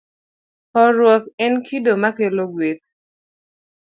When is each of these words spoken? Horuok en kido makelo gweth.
Horuok 0.79 1.23
en 1.45 1.53
kido 1.65 1.93
makelo 2.03 2.43
gweth. 2.53 2.85